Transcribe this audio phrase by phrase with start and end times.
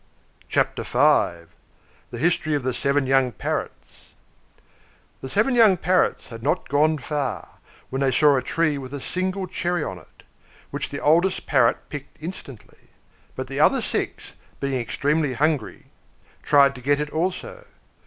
[0.49, 0.97] CHAPTER V.
[2.09, 4.05] THE HISTORY OF THE SEVEN YOUNG PARROTS.
[5.21, 7.59] The seven young Parrots had not gone far,
[7.91, 10.23] when they saw a tree with a single cherry on it,
[10.71, 12.87] which the oldest Parrot picked instantly;
[13.35, 15.91] but the other six, being extremely hungry,
[16.41, 17.65] tried to get it also.